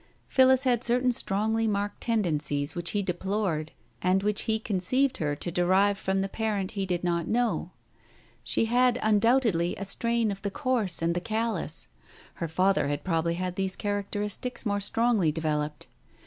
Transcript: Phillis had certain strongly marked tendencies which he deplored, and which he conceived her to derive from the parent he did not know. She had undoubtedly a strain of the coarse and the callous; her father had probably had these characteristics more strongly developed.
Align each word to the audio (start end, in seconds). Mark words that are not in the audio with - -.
Phillis 0.27 0.63
had 0.63 0.83
certain 0.83 1.11
strongly 1.11 1.67
marked 1.67 2.01
tendencies 2.01 2.73
which 2.73 2.89
he 2.89 3.03
deplored, 3.03 3.71
and 4.01 4.23
which 4.23 4.41
he 4.49 4.57
conceived 4.57 5.17
her 5.17 5.35
to 5.35 5.51
derive 5.51 5.95
from 5.95 6.21
the 6.21 6.27
parent 6.27 6.71
he 6.71 6.87
did 6.87 7.03
not 7.03 7.27
know. 7.27 7.69
She 8.43 8.65
had 8.65 8.97
undoubtedly 9.03 9.75
a 9.77 9.85
strain 9.85 10.31
of 10.31 10.41
the 10.41 10.49
coarse 10.49 11.03
and 11.03 11.13
the 11.13 11.19
callous; 11.21 11.87
her 12.41 12.47
father 12.47 12.87
had 12.87 13.03
probably 13.03 13.35
had 13.35 13.57
these 13.57 13.75
characteristics 13.75 14.65
more 14.65 14.79
strongly 14.79 15.31
developed. 15.31 15.85